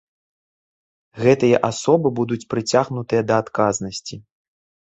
Гэтыя 1.25 1.57
асобы 1.69 2.07
будуць 2.21 2.39
прыцягнутыя 2.55 3.21
да 3.33 3.39
адказнасці. 3.43 4.15